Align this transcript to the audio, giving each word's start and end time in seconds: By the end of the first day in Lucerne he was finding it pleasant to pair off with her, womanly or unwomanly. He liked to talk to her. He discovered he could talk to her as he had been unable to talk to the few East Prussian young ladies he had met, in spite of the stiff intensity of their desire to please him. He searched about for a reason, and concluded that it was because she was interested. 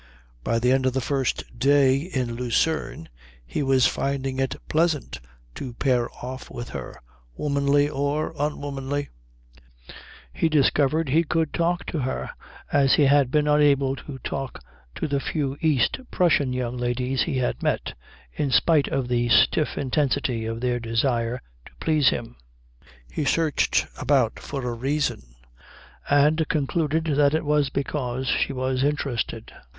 By 0.43 0.57
the 0.57 0.71
end 0.71 0.87
of 0.87 0.93
the 0.93 0.99
first 0.99 1.43
day 1.59 1.97
in 1.97 2.33
Lucerne 2.33 3.07
he 3.45 3.61
was 3.61 3.85
finding 3.85 4.39
it 4.39 4.55
pleasant 4.67 5.19
to 5.53 5.73
pair 5.75 6.09
off 6.23 6.49
with 6.49 6.69
her, 6.69 6.99
womanly 7.37 7.87
or 7.87 8.33
unwomanly. 8.39 9.09
He 9.09 9.09
liked 9.09 9.13
to 9.43 9.45
talk 9.53 9.93
to 9.93 9.93
her. 9.93 9.97
He 10.33 10.49
discovered 10.49 11.09
he 11.09 11.23
could 11.23 11.53
talk 11.53 11.85
to 11.85 11.99
her 11.99 12.31
as 12.71 12.95
he 12.95 13.03
had 13.03 13.29
been 13.29 13.47
unable 13.47 13.95
to 13.97 14.17
talk 14.23 14.61
to 14.95 15.07
the 15.07 15.19
few 15.19 15.55
East 15.61 15.99
Prussian 16.09 16.51
young 16.51 16.77
ladies 16.77 17.21
he 17.21 17.37
had 17.37 17.61
met, 17.61 17.93
in 18.33 18.49
spite 18.49 18.87
of 18.87 19.07
the 19.07 19.29
stiff 19.29 19.77
intensity 19.77 20.47
of 20.47 20.61
their 20.61 20.79
desire 20.79 21.43
to 21.67 21.71
please 21.79 22.09
him. 22.09 22.37
He 23.13 23.23
searched 23.23 23.85
about 23.99 24.39
for 24.39 24.65
a 24.67 24.73
reason, 24.73 25.35
and 26.09 26.47
concluded 26.49 27.03
that 27.15 27.35
it 27.35 27.45
was 27.45 27.69
because 27.69 28.25
she 28.27 28.51
was 28.51 28.83
interested. 28.83 29.51